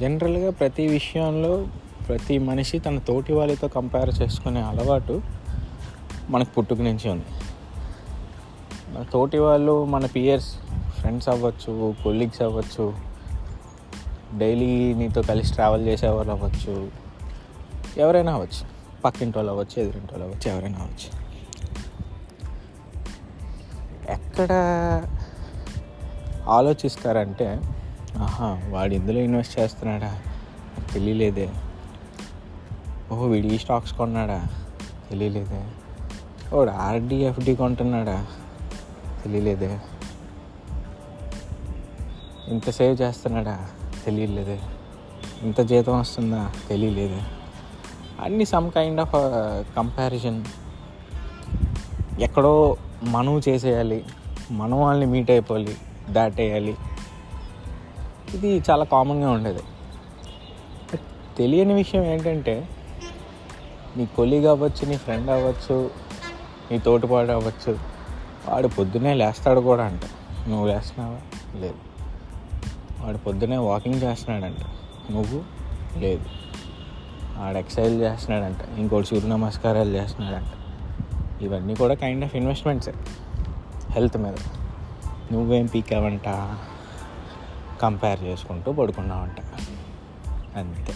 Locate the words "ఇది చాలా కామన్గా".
58.34-59.30